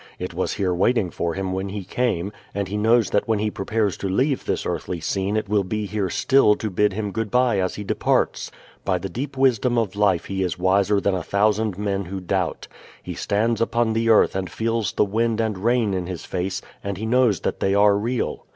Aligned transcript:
It 0.17 0.33
was 0.33 0.53
here 0.53 0.73
waiting 0.73 1.11
for 1.11 1.35
him 1.35 1.53
when 1.53 1.69
he 1.69 1.83
came, 1.83 2.31
and 2.55 2.67
he 2.67 2.75
knows 2.75 3.11
that 3.11 3.27
when 3.27 3.37
he 3.37 3.51
prepares 3.51 3.95
to 3.97 4.09
leave 4.09 4.45
this 4.45 4.65
earthly 4.65 4.99
scene 4.99 5.37
it 5.37 5.47
will 5.47 5.63
be 5.63 5.85
here 5.85 6.09
still 6.09 6.55
to 6.55 6.71
bid 6.71 6.93
him 6.93 7.11
good 7.11 7.29
bye 7.29 7.59
as 7.59 7.75
he 7.75 7.83
departs. 7.83 8.49
By 8.83 8.97
the 8.97 9.09
deep 9.09 9.37
wisdom 9.37 9.77
of 9.77 9.95
life 9.95 10.25
he 10.25 10.41
is 10.41 10.57
wiser 10.57 10.99
than 10.99 11.13
a 11.13 11.21
thousand 11.21 11.77
men 11.77 12.05
who 12.05 12.19
doubt. 12.19 12.67
He 13.03 13.13
stands 13.13 13.61
upon 13.61 13.93
the 13.93 14.09
earth 14.09 14.35
and 14.35 14.49
feels 14.51 14.91
the 14.91 15.05
wind 15.05 15.39
and 15.39 15.59
rain 15.63 15.93
in 15.93 16.07
his 16.07 16.25
face 16.25 16.63
and 16.83 16.97
he 16.97 17.05
knows 17.05 17.41
that 17.41 17.59
they 17.59 17.75
are 17.75 17.95
real. 17.95 18.47